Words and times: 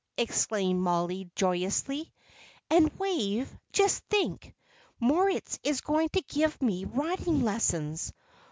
exclaimed 0.17 0.81
Mollie, 0.81 1.29
joyously. 1.35 2.11
"And 2.71 2.91
Wave, 2.97 3.55
just 3.71 4.03
think! 4.05 4.55
Moritz 4.99 5.59
is 5.61 5.81
going 5.81 6.09
to 6.13 6.21
give 6.23 6.59
me 6.59 6.85
riding 6.85 7.43
lessons! 7.43 8.11